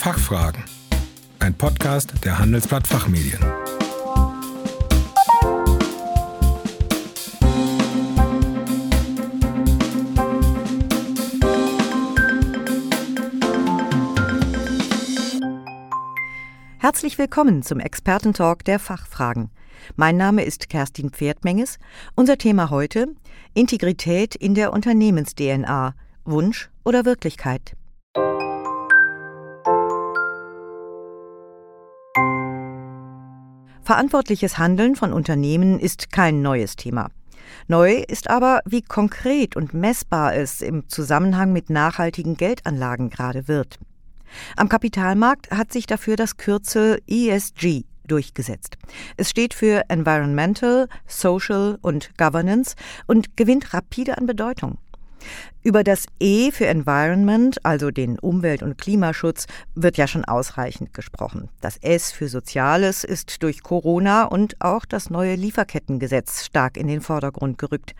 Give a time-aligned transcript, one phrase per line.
[0.00, 0.64] Fachfragen.
[1.40, 3.38] Ein Podcast der Handelsblatt Fachmedien.
[16.78, 19.50] Herzlich willkommen zum Expertentalk der Fachfragen.
[19.96, 21.78] Mein Name ist Kerstin Pferdmenges.
[22.14, 23.08] Unser Thema heute
[23.52, 25.94] Integrität in der Unternehmens-DNA.
[26.24, 27.76] Wunsch oder Wirklichkeit?
[33.90, 37.10] Verantwortliches Handeln von Unternehmen ist kein neues Thema.
[37.66, 43.80] Neu ist aber, wie konkret und messbar es im Zusammenhang mit nachhaltigen Geldanlagen gerade wird.
[44.56, 48.78] Am Kapitalmarkt hat sich dafür das Kürzel ESG durchgesetzt.
[49.16, 52.76] Es steht für Environmental, Social und Governance
[53.08, 54.78] und gewinnt rapide an Bedeutung.
[55.62, 61.50] Über das E für Environment, also den Umwelt- und Klimaschutz, wird ja schon ausreichend gesprochen.
[61.60, 67.02] Das S für Soziales ist durch Corona und auch das neue Lieferkettengesetz stark in den
[67.02, 67.94] Vordergrund gerückt.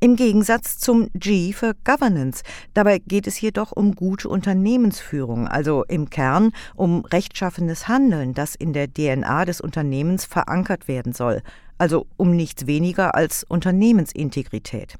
[0.00, 2.42] Im Gegensatz zum G für Governance.
[2.74, 8.54] Dabei geht es hier doch um gute Unternehmensführung, also im Kern um rechtschaffenes Handeln, das
[8.54, 11.42] in der DNA des Unternehmens verankert werden soll.
[11.78, 14.96] Also um nichts weniger als Unternehmensintegrität.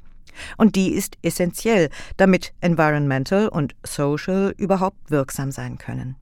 [0.57, 6.17] Und die ist essentiell, damit Environmental und Social überhaupt wirksam sein können.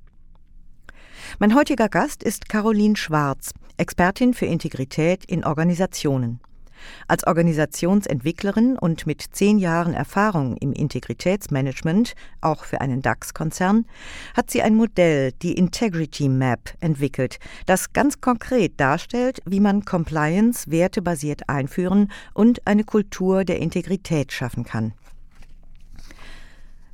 [1.38, 6.40] Mein heutiger Gast ist Caroline Schwarz, Expertin für Integrität in Organisationen.
[7.08, 13.86] Als Organisationsentwicklerin und mit zehn Jahren Erfahrung im Integritätsmanagement, auch für einen DAX-Konzern,
[14.34, 20.70] hat sie ein Modell, die Integrity Map, entwickelt, das ganz konkret darstellt, wie man Compliance
[20.70, 24.92] wertebasiert einführen und eine Kultur der Integrität schaffen kann.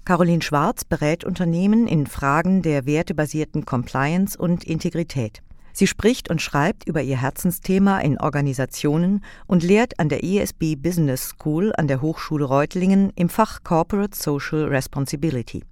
[0.05, 5.43] Caroline Schwarz berät Unternehmen in Fragen der wertebasierten Compliance und Integrität.
[5.73, 11.31] Sie spricht und schreibt über ihr Herzensthema in Organisationen und lehrt an der ESB Business
[11.31, 15.65] School an der Hochschule Reutlingen im Fach Corporate Social Responsibility.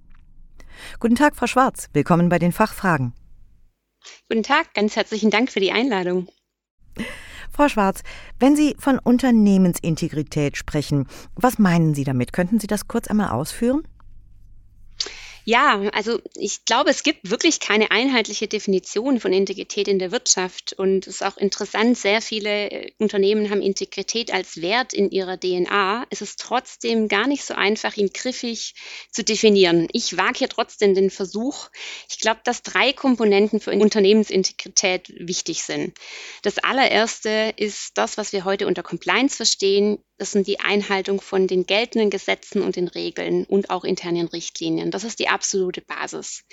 [0.99, 1.89] Guten Tag, Frau Schwarz.
[1.93, 3.13] Willkommen bei den Fachfragen.
[4.29, 6.27] Guten Tag, ganz herzlichen Dank für die Einladung.
[7.51, 8.03] Frau Schwarz,
[8.39, 12.31] wenn Sie von Unternehmensintegrität sprechen, was meinen Sie damit?
[12.31, 13.83] Könnten Sie das kurz einmal ausführen?
[15.45, 20.73] Ja, also ich glaube, es gibt wirklich keine einheitliche Definition von Integrität in der Wirtschaft.
[20.73, 25.39] Und es ist auch interessant, sehr viele äh, Unternehmen haben Integrität als Wert in ihrer
[25.39, 26.05] DNA.
[26.09, 28.75] Es ist trotzdem gar nicht so einfach, ihn griffig
[29.11, 29.87] zu definieren.
[29.91, 31.69] Ich wage hier trotzdem den Versuch.
[32.09, 35.97] Ich glaube, dass drei Komponenten für Unternehmensintegrität wichtig sind.
[36.43, 40.03] Das allererste ist das, was wir heute unter Compliance verstehen.
[40.19, 44.91] Das sind die Einhaltung von den geltenden Gesetzen und den Regeln und auch internen Richtlinien.
[44.91, 46.43] Das ist die absolute Basis.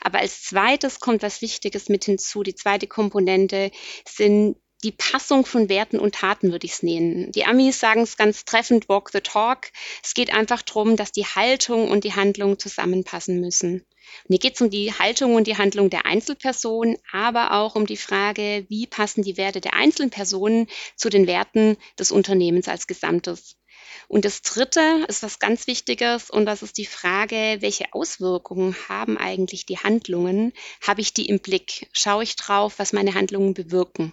[0.00, 2.44] Aber als zweites kommt was Wichtiges mit hinzu.
[2.44, 3.72] Die zweite Komponente
[4.08, 7.32] sind die Passung von Werten und Taten, würde ich es nennen.
[7.32, 9.72] Die Amis sagen es ganz treffend, walk the talk.
[10.02, 13.84] Es geht einfach darum, dass die Haltung und die Handlung zusammenpassen müssen.
[14.24, 17.86] Und hier geht es um die Haltung und die Handlung der Einzelperson, aber auch um
[17.86, 22.86] die Frage, wie passen die Werte der einzelnen Personen zu den Werten des Unternehmens als
[22.86, 23.57] Gesamtes.
[24.06, 29.18] Und das Dritte ist was ganz Wichtiges und das ist die Frage, welche Auswirkungen haben
[29.18, 30.52] eigentlich die Handlungen?
[30.86, 31.88] Habe ich die im Blick?
[31.92, 34.12] Schaue ich drauf, was meine Handlungen bewirken?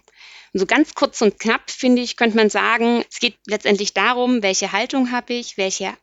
[0.52, 4.42] Und so ganz kurz und knapp, finde ich, könnte man sagen, es geht letztendlich darum,
[4.42, 5.94] welche Haltung habe ich, welche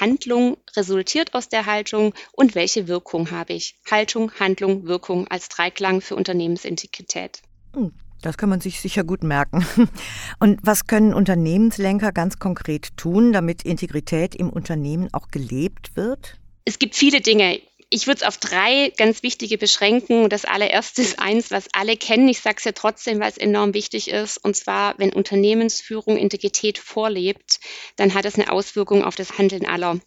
[0.00, 3.74] Handlung resultiert aus der Haltung und welche Wirkung habe ich.
[3.90, 7.42] Haltung, Handlung, Wirkung als Dreiklang für Unternehmensintegrität.
[8.22, 9.66] Das kann man sich sicher gut merken.
[10.40, 16.38] Und was können Unternehmenslenker ganz konkret tun, damit Integrität im Unternehmen auch gelebt wird?
[16.64, 17.60] Es gibt viele Dinge.
[17.90, 20.30] Ich würde es auf drei ganz wichtige beschränken.
[20.30, 22.26] Das allererste ist eins, was alle kennen.
[22.28, 24.38] Ich sage es ja trotzdem, weil es enorm wichtig ist.
[24.42, 27.60] Und zwar, wenn Unternehmensführung Integrität vorlebt,
[27.96, 30.00] dann hat es eine Auswirkung auf das Handeln aller.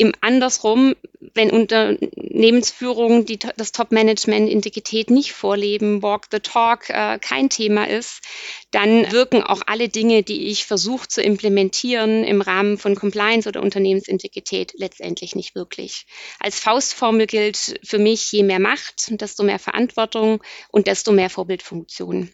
[0.00, 0.96] Im andersrum,
[1.34, 8.22] wenn Unternehmensführung die, das Top-Management Integrität nicht vorleben, Walk the Talk äh, kein Thema ist,
[8.70, 13.60] dann wirken auch alle Dinge, die ich versuche zu implementieren im Rahmen von Compliance oder
[13.60, 16.06] Unternehmensintegrität letztendlich nicht wirklich.
[16.38, 22.32] Als Faustformel gilt für mich, je mehr Macht, desto mehr Verantwortung und desto mehr Vorbildfunktion.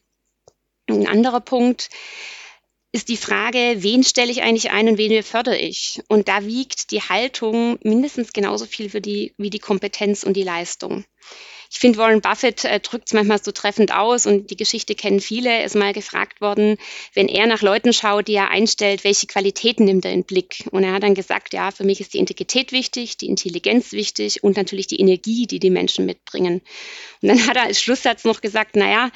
[0.88, 1.90] Ein anderer Punkt,
[2.96, 6.02] ist die Frage, wen stelle ich eigentlich ein und wen fördere ich?
[6.08, 10.42] Und da wiegt die Haltung mindestens genauso viel für die, wie die Kompetenz und die
[10.42, 11.04] Leistung.
[11.76, 15.20] Ich finde, Warren Buffett äh, drückt es manchmal so treffend aus und die Geschichte kennen
[15.20, 15.50] viele.
[15.50, 16.78] Er ist mal gefragt worden,
[17.12, 20.64] wenn er nach Leuten schaut, die er einstellt, welche Qualitäten nimmt er in den Blick?
[20.70, 24.42] Und er hat dann gesagt, ja, für mich ist die Integrität wichtig, die Intelligenz wichtig
[24.42, 26.62] und natürlich die Energie, die die Menschen mitbringen.
[27.20, 29.10] Und dann hat er als Schlusssatz noch gesagt, naja,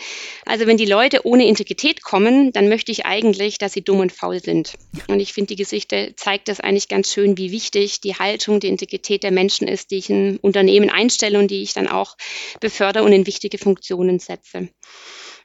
[0.44, 4.12] also wenn die Leute ohne Integrität kommen, dann möchte ich eigentlich, dass sie dumm und
[4.12, 4.74] faul sind.
[5.08, 8.68] Und ich finde, die Geschichte zeigt das eigentlich ganz schön, wie wichtig die Haltung, die
[8.68, 12.16] Integrität der Menschen ist, die ich in Unternehmen einstelle und die ich dann auch
[12.60, 14.68] befördere und in wichtige Funktionen setze.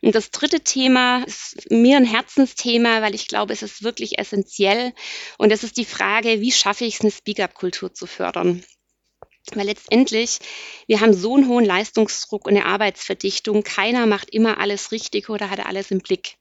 [0.01, 4.93] Und das dritte Thema ist mir ein Herzensthema, weil ich glaube, es ist wirklich essentiell.
[5.37, 8.63] Und das ist die Frage, wie schaffe ich es, eine Speak-up-Kultur zu fördern?
[9.53, 10.39] Weil letztendlich,
[10.87, 13.63] wir haben so einen hohen Leistungsdruck und eine Arbeitsverdichtung.
[13.63, 16.37] Keiner macht immer alles richtig oder hat alles im Blick.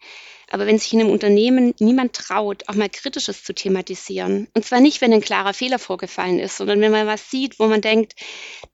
[0.50, 4.80] Aber wenn sich in einem Unternehmen niemand traut, auch mal Kritisches zu thematisieren, und zwar
[4.80, 8.14] nicht, wenn ein klarer Fehler vorgefallen ist, sondern wenn man was sieht, wo man denkt,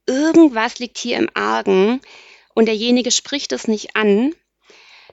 [0.05, 2.01] irgendwas liegt hier im Argen
[2.53, 4.33] und derjenige spricht es nicht an,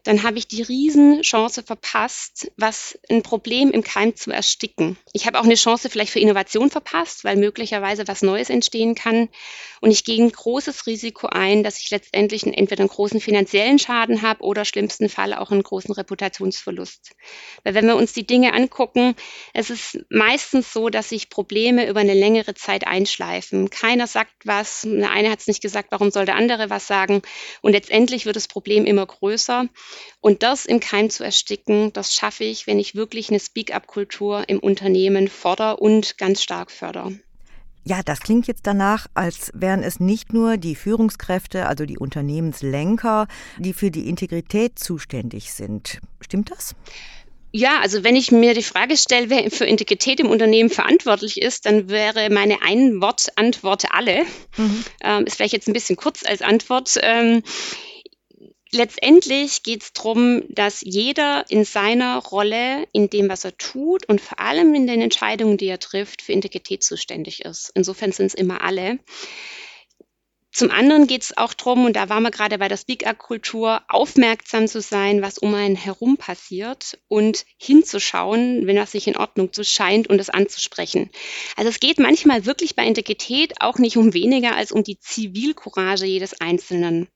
[0.08, 4.96] dann habe ich die Riesenchance verpasst, was ein Problem im Keim zu ersticken.
[5.12, 9.28] Ich habe auch eine Chance vielleicht für Innovation verpasst, weil möglicherweise was Neues entstehen kann.
[9.82, 14.22] Und ich gehe ein großes Risiko ein, dass ich letztendlich entweder einen großen finanziellen Schaden
[14.22, 17.12] habe oder schlimmsten Fall auch einen großen Reputationsverlust.
[17.62, 19.14] Weil wenn wir uns die Dinge angucken,
[19.52, 23.68] es ist meistens so, dass sich Probleme über eine längere Zeit einschleifen.
[23.68, 27.20] Keiner sagt was, der eine hat es nicht gesagt, warum soll der andere was sagen?
[27.60, 29.68] Und letztendlich wird das Problem immer größer.
[30.20, 34.58] Und das im Keim zu ersticken, das schaffe ich, wenn ich wirklich eine Speak-up-Kultur im
[34.58, 37.18] Unternehmen fordere und ganz stark fördere.
[37.84, 43.28] Ja, das klingt jetzt danach, als wären es nicht nur die Führungskräfte, also die Unternehmenslenker,
[43.58, 45.98] die für die Integrität zuständig sind.
[46.20, 46.74] Stimmt das?
[47.50, 51.64] Ja, also wenn ich mir die Frage stelle, wer für Integrität im Unternehmen verantwortlich ist,
[51.64, 54.24] dann wäre meine Ein-Wort-Antwort alle.
[54.58, 54.84] Mhm.
[55.02, 56.98] Ähm, ist vielleicht jetzt ein bisschen kurz als Antwort.
[57.00, 57.42] Ähm,
[58.72, 64.20] letztendlich geht es darum, dass jeder in seiner Rolle, in dem, was er tut und
[64.20, 67.70] vor allem in den Entscheidungen, die er trifft, für Integrität zuständig ist.
[67.74, 68.98] Insofern sind es immer alle.
[70.50, 74.66] Zum anderen geht es auch darum, und da waren wir gerade bei der Speak-Up-Kultur, aufmerksam
[74.66, 80.08] zu sein, was um einen herum passiert und hinzuschauen, wenn das sich in Ordnung scheint
[80.08, 81.10] und es anzusprechen.
[81.54, 86.06] Also es geht manchmal wirklich bei Integrität auch nicht um weniger als um die Zivilcourage
[86.06, 87.08] jedes Einzelnen.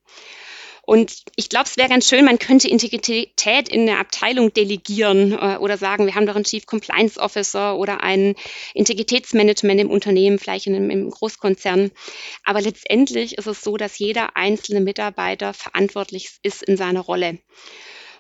[0.85, 5.57] Und ich glaube, es wäre ganz schön, man könnte Integrität in der Abteilung delegieren äh,
[5.59, 8.35] oder sagen, wir haben doch einen Chief Compliance Officer oder ein
[8.75, 11.93] Integritätsmanagement im Unternehmen, vielleicht in einem, im Großkonzern.
[12.45, 17.39] Aber letztendlich ist es so, dass jeder einzelne Mitarbeiter verantwortlich ist in seiner Rolle.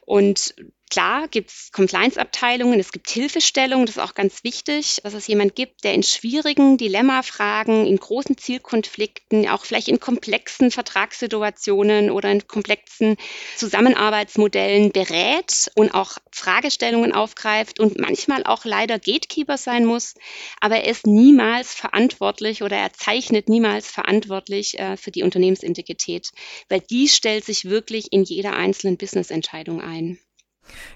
[0.07, 0.55] Und
[0.93, 5.57] Klar gibt es Compliance-Abteilungen, es gibt Hilfestellungen, das ist auch ganz wichtig, dass es jemand
[5.57, 12.47] gibt, der in schwierigen Dilemmafragen, in großen Zielkonflikten, auch vielleicht in komplexen Vertragssituationen oder in
[12.47, 13.17] komplexen
[13.57, 20.13] Zusammenarbeitsmodellen berät und auch Fragestellungen aufgreift und manchmal auch leider Gatekeeper sein muss,
[20.61, 26.33] aber er ist niemals verantwortlich oder er zeichnet niemals verantwortlich äh, für die Unternehmensintegrität,
[26.69, 30.19] weil die stellt sich wirklich in jeder einzelnen Business-Entscheidung ein.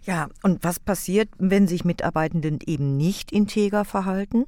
[0.04, 4.46] Ja, und was passiert, wenn sich Mitarbeitenden eben nicht integer verhalten?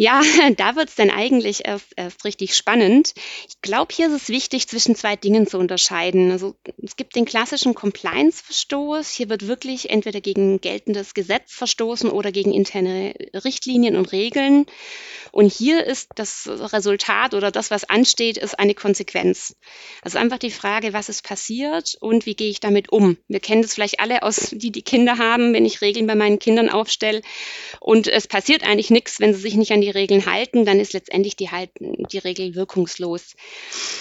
[0.00, 0.22] Ja,
[0.56, 3.12] da wird es dann eigentlich erst, erst richtig spannend.
[3.46, 6.32] Ich glaube, hier ist es wichtig, zwischen zwei Dingen zu unterscheiden.
[6.32, 9.10] Also es gibt den klassischen Compliance-Verstoß.
[9.10, 13.12] Hier wird wirklich entweder gegen geltendes Gesetz verstoßen oder gegen interne
[13.44, 14.64] Richtlinien und Regeln.
[15.32, 19.54] Und hier ist das Resultat oder das, was ansteht, ist eine Konsequenz.
[20.00, 23.18] Also einfach die Frage, was ist passiert und wie gehe ich damit um?
[23.28, 26.38] Wir kennen das vielleicht alle aus, die die Kinder haben, wenn ich Regeln bei meinen
[26.38, 27.20] Kindern aufstelle
[27.80, 30.92] und es passiert eigentlich nichts, wenn sie sich nicht an die Regeln halten, dann ist
[30.92, 33.34] letztendlich die, halt, die Regel wirkungslos.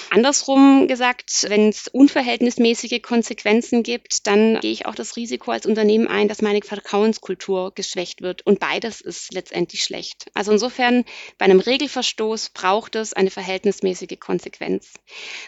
[0.09, 6.07] Andersrum gesagt, wenn es unverhältnismäßige Konsequenzen gibt, dann gehe ich auch das Risiko als Unternehmen
[6.07, 8.45] ein, dass meine Vertrauenskultur geschwächt wird.
[8.45, 10.25] Und beides ist letztendlich schlecht.
[10.33, 11.05] Also insofern,
[11.37, 14.93] bei einem Regelverstoß braucht es eine verhältnismäßige Konsequenz.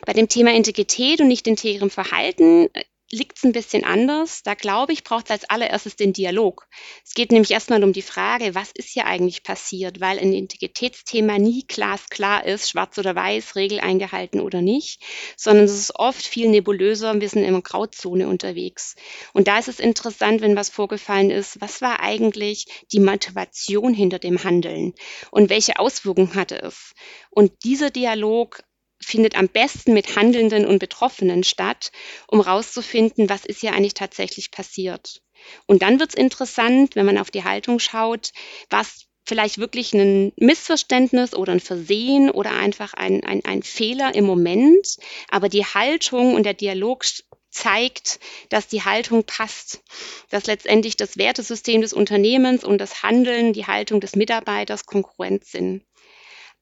[0.05, 2.69] Bei dem Thema Integrität und nicht integrem Verhalten
[3.11, 4.41] liegt es ein bisschen anders.
[4.43, 6.67] Da glaube ich, braucht es als allererstes den Dialog.
[7.05, 11.37] Es geht nämlich erstmal um die Frage, was ist hier eigentlich passiert, weil ein Integritätsthema
[11.37, 15.01] nie glasklar ist, schwarz oder weiß, Regel eingehalten oder nicht,
[15.37, 18.95] sondern es ist oft viel nebulöser, wir sind in einer Grauzone unterwegs.
[19.33, 24.19] Und da ist es interessant, wenn was vorgefallen ist, was war eigentlich die Motivation hinter
[24.19, 24.93] dem Handeln
[25.31, 26.93] und welche Auswirkungen hatte es?
[27.29, 28.63] Und dieser Dialog
[29.03, 31.91] findet am besten mit Handelnden und Betroffenen statt,
[32.27, 35.21] um herauszufinden, was ist hier eigentlich tatsächlich passiert.
[35.65, 38.31] Und dann wird es interessant, wenn man auf die Haltung schaut,
[38.69, 44.25] was vielleicht wirklich ein Missverständnis oder ein Versehen oder einfach ein, ein, ein Fehler im
[44.25, 44.97] Moment,
[45.29, 47.05] aber die Haltung und der Dialog
[47.49, 49.83] zeigt, dass die Haltung passt,
[50.29, 55.83] dass letztendlich das Wertesystem des Unternehmens und das Handeln, die Haltung des Mitarbeiters konkurrent sind.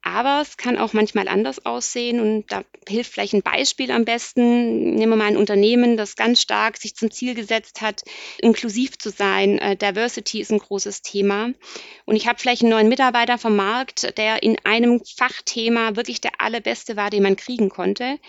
[0.01, 4.95] Aber es kann auch manchmal anders aussehen und da hilft vielleicht ein Beispiel am besten.
[4.95, 8.03] Nehmen wir mal ein Unternehmen, das ganz stark sich zum Ziel gesetzt hat,
[8.39, 9.59] inklusiv zu sein.
[9.59, 11.51] Äh, Diversity ist ein großes Thema.
[12.05, 16.39] Und ich habe vielleicht einen neuen Mitarbeiter vom Markt, der in einem Fachthema wirklich der
[16.39, 18.19] allerbeste war, den man kriegen konnte.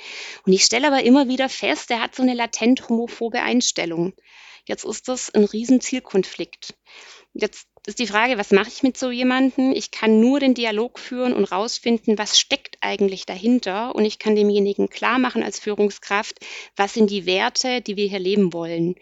[0.44, 4.12] Und ich stelle aber immer wieder fest, der hat so eine latent homophobe Einstellung.
[4.66, 6.74] Jetzt ist das ein Riesenzielkonflikt.
[7.32, 9.72] Jetzt ist die Frage, was mache ich mit so jemandem?
[9.72, 13.94] Ich kann nur den Dialog führen und rausfinden, was steckt eigentlich dahinter.
[13.94, 16.38] Und ich kann demjenigen klar machen als Führungskraft,
[16.76, 18.96] was sind die Werte, die wir hier leben wollen.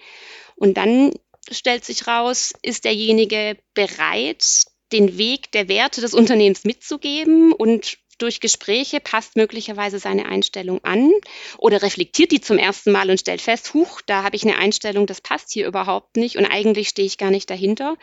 [0.56, 1.12] Und dann
[1.50, 4.44] stellt sich raus, ist derjenige bereit,
[4.92, 11.10] den Weg der Werte des Unternehmens mitzugeben und durch Gespräche passt möglicherweise seine Einstellung an
[11.56, 15.06] oder reflektiert die zum ersten Mal und stellt fest, huch, da habe ich eine Einstellung,
[15.06, 17.96] das passt hier überhaupt nicht und eigentlich stehe ich gar nicht dahinter.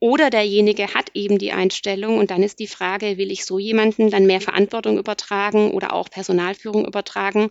[0.00, 4.10] Oder derjenige hat eben die Einstellung und dann ist die Frage, will ich so jemanden
[4.10, 7.50] dann mehr Verantwortung übertragen oder auch Personalführung übertragen?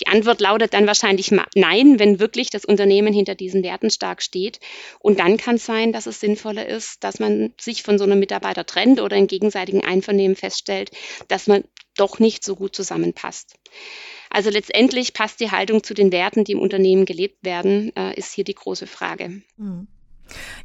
[0.00, 4.60] Die Antwort lautet dann wahrscheinlich nein, wenn wirklich das Unternehmen hinter diesen Werten stark steht.
[4.98, 8.18] Und dann kann es sein, dass es sinnvoller ist, dass man sich von so einem
[8.18, 10.90] Mitarbeiter trennt oder in gegenseitigen Einvernehmen feststellt,
[11.28, 11.64] dass man
[11.96, 13.54] doch nicht so gut zusammenpasst.
[14.28, 18.34] Also letztendlich passt die Haltung zu den Werten, die im Unternehmen gelebt werden, äh, ist
[18.34, 19.42] hier die große Frage.
[19.56, 19.86] Mhm.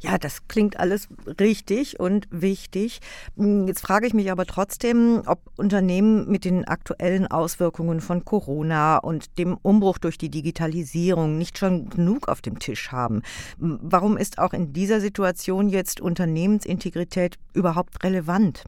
[0.00, 3.00] Ja, das klingt alles richtig und wichtig.
[3.36, 8.98] Hm, jetzt frage ich mich aber trotzdem, ob Unternehmen mit den aktuellen Auswirkungen von Corona
[8.98, 13.22] und dem Umbruch durch die Digitalisierung nicht schon genug auf dem Tisch haben.
[13.58, 18.64] Hm, warum ist auch in dieser Situation jetzt Unternehmensintegrität überhaupt relevant?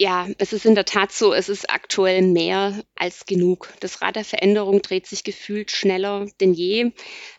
[0.00, 3.74] Ja, es ist in der Tat so, es ist aktuell mehr als genug.
[3.80, 6.92] Das Rad der Veränderung dreht sich gefühlt schneller denn je.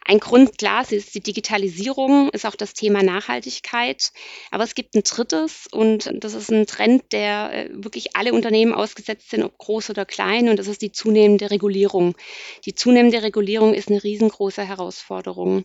[0.03, 4.11] Ein Grund, klar, ist die Digitalisierung, ist auch das Thema Nachhaltigkeit.
[4.51, 8.73] Aber es gibt ein drittes und das ist ein Trend, der äh, wirklich alle Unternehmen
[8.73, 12.17] ausgesetzt sind, ob groß oder klein, und das ist die zunehmende Regulierung.
[12.65, 15.63] Die zunehmende Regulierung ist eine riesengroße Herausforderung.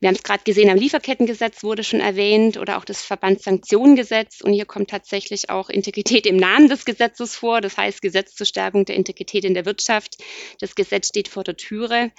[0.00, 4.54] Wir haben es gerade gesehen, am Lieferkettengesetz wurde schon erwähnt oder auch das Verbandssanktionengesetz und
[4.54, 8.84] hier kommt tatsächlich auch Integrität im Namen des Gesetzes vor, das heißt Gesetz zur Stärkung
[8.84, 10.22] der Integrität in der Wirtschaft.
[10.60, 12.10] Das Gesetz steht vor der Türe.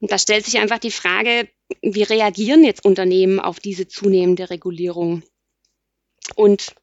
[0.00, 1.48] Und da stellt sich einfach die Frage,
[1.82, 5.22] wie reagieren jetzt Unternehmen auf diese zunehmende Regulierung?
[6.36, 6.74] Und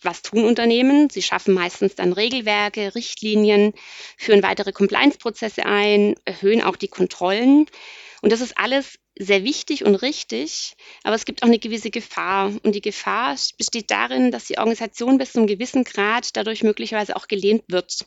[0.00, 1.10] was tun Unternehmen?
[1.10, 3.72] Sie schaffen meistens dann Regelwerke, Richtlinien,
[4.16, 7.66] führen weitere Compliance-Prozesse ein, erhöhen auch die Kontrollen.
[8.22, 12.52] Und das ist alles sehr wichtig und richtig, aber es gibt auch eine gewisse Gefahr.
[12.62, 17.16] Und die Gefahr besteht darin, dass die Organisation bis zu einem gewissen Grad dadurch möglicherweise
[17.16, 18.06] auch gelähmt wird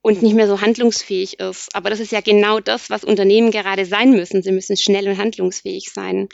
[0.00, 1.74] und nicht mehr so handlungsfähig ist.
[1.74, 4.42] Aber das ist ja genau das, was Unternehmen gerade sein müssen.
[4.42, 6.28] Sie müssen schnell und handlungsfähig sein.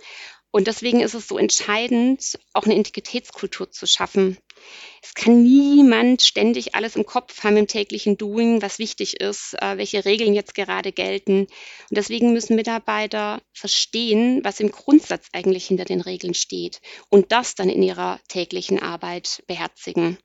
[0.50, 4.38] Und deswegen ist es so entscheidend, auch eine Integritätskultur zu schaffen.
[5.02, 9.76] Es kann niemand ständig alles im Kopf haben im täglichen Doing, was wichtig ist, äh,
[9.76, 11.40] welche Regeln jetzt gerade gelten.
[11.42, 11.48] Und
[11.90, 17.68] deswegen müssen Mitarbeiter verstehen, was im Grundsatz eigentlich hinter den Regeln steht und das dann
[17.68, 20.18] in ihrer täglichen Arbeit beherzigen.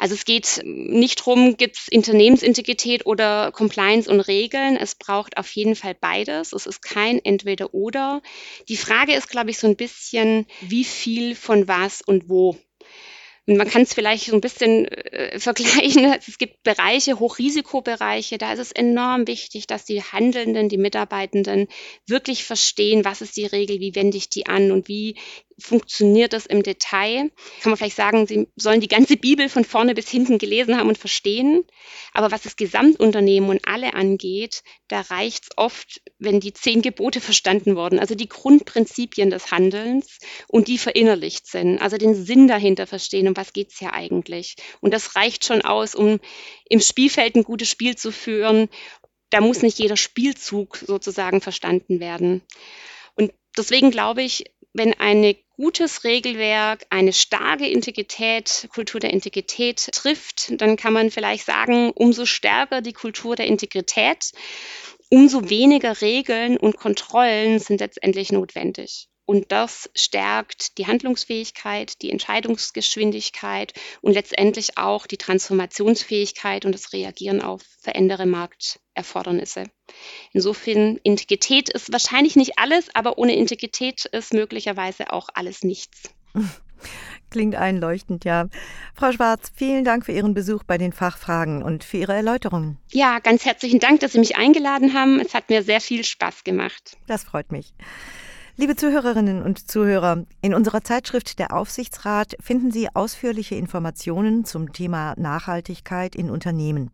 [0.00, 4.78] Also es geht nicht darum, gibt es Unternehmensintegrität oder Compliance und Regeln.
[4.78, 6.54] Es braucht auf jeden Fall beides.
[6.54, 8.22] Es ist kein Entweder-Oder.
[8.70, 12.56] Die Frage ist, glaube ich, so ein bisschen, wie viel von was und wo.
[13.56, 16.14] Man kann es vielleicht so ein bisschen äh, vergleichen.
[16.26, 21.66] Es gibt Bereiche, Hochrisikobereiche, da ist es enorm wichtig, dass die Handelnden, die Mitarbeitenden
[22.06, 25.16] wirklich verstehen, was ist die Regel, wie wende ich die an und wie
[25.60, 27.30] funktioniert das im Detail?
[27.62, 30.88] Kann man vielleicht sagen, Sie sollen die ganze Bibel von vorne bis hinten gelesen haben
[30.88, 31.64] und verstehen.
[32.12, 37.20] Aber was das Gesamtunternehmen und alle angeht, da reicht es oft, wenn die zehn Gebote
[37.20, 42.86] verstanden wurden, also die Grundprinzipien des Handelns und die verinnerlicht sind, also den Sinn dahinter
[42.86, 44.56] verstehen, um was geht es hier eigentlich.
[44.80, 46.20] Und das reicht schon aus, um
[46.68, 48.68] im Spielfeld ein gutes Spiel zu führen.
[49.30, 52.42] Da muss nicht jeder Spielzug sozusagen verstanden werden.
[53.14, 60.58] Und deswegen glaube ich, wenn ein gutes Regelwerk, eine starke Integrität, Kultur der Integrität trifft,
[60.58, 64.32] dann kann man vielleicht sagen, umso stärker die Kultur der Integrität,
[65.10, 69.09] umso weniger Regeln und Kontrollen sind letztendlich notwendig.
[69.30, 77.40] Und das stärkt die Handlungsfähigkeit, die Entscheidungsgeschwindigkeit und letztendlich auch die Transformationsfähigkeit und das Reagieren
[77.40, 79.70] auf verändere Markterfordernisse.
[80.32, 86.10] Insofern, Integrität ist wahrscheinlich nicht alles, aber ohne Integrität ist möglicherweise auch alles nichts.
[87.30, 88.48] Klingt einleuchtend, ja.
[88.96, 92.78] Frau Schwarz, vielen Dank für Ihren Besuch bei den Fachfragen und für Ihre Erläuterungen.
[92.90, 95.20] Ja, ganz herzlichen Dank, dass Sie mich eingeladen haben.
[95.20, 96.96] Es hat mir sehr viel Spaß gemacht.
[97.06, 97.72] Das freut mich.
[98.56, 105.14] Liebe Zuhörerinnen und Zuhörer, in unserer Zeitschrift Der Aufsichtsrat finden Sie ausführliche Informationen zum Thema
[105.16, 106.90] Nachhaltigkeit in Unternehmen.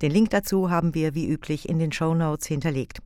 [0.00, 3.00] Den Link dazu haben wir wie üblich in den Show Notes hinterlegt.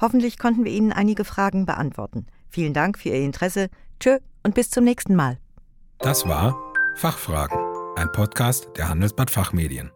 [0.00, 2.26] Hoffentlich konnten wir Ihnen einige Fragen beantworten.
[2.48, 3.68] Vielen Dank für Ihr Interesse.
[4.00, 5.38] Tschö und bis zum nächsten Mal.
[5.98, 6.56] Das war
[6.96, 7.58] Fachfragen,
[7.96, 9.90] ein Podcast der Handelsblatt Fachmedien.